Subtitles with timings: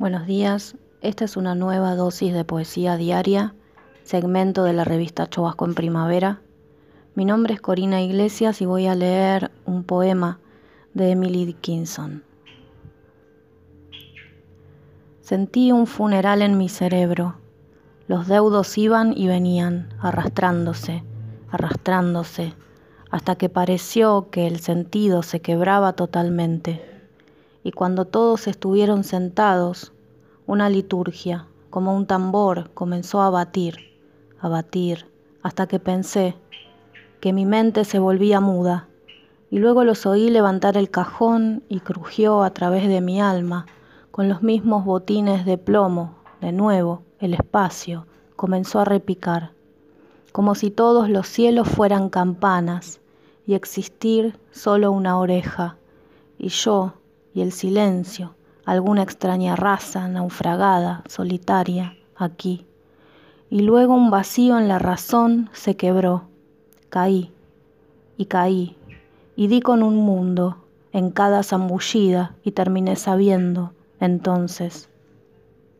[0.00, 3.54] Buenos días, esta es una nueva dosis de poesía diaria,
[4.02, 6.40] segmento de la revista Chubasco en Primavera.
[7.14, 10.40] Mi nombre es Corina Iglesias y voy a leer un poema
[10.94, 12.24] de Emily Dickinson.
[15.20, 17.34] Sentí un funeral en mi cerebro.
[18.08, 21.04] Los deudos iban y venían, arrastrándose,
[21.50, 22.54] arrastrándose,
[23.10, 26.89] hasta que pareció que el sentido se quebraba totalmente
[27.62, 29.92] y cuando todos estuvieron sentados,
[30.46, 33.76] una liturgia, como un tambor, comenzó a batir,
[34.40, 35.06] a batir,
[35.42, 36.36] hasta que pensé
[37.20, 38.88] que mi mente se volvía muda,
[39.50, 43.66] y luego los oí levantar el cajón y crujió a través de mi alma,
[44.10, 48.06] con los mismos botines de plomo, de nuevo, el espacio
[48.36, 49.52] comenzó a repicar,
[50.32, 53.00] como si todos los cielos fueran campanas
[53.46, 55.76] y existir solo una oreja,
[56.38, 56.94] y yo,
[57.34, 58.34] y el silencio,
[58.64, 62.66] alguna extraña raza naufragada, solitaria, aquí.
[63.50, 66.28] Y luego un vacío en la razón se quebró.
[66.88, 67.32] Caí
[68.16, 68.76] y caí
[69.36, 74.88] y di con un mundo en cada zambullida y terminé sabiendo entonces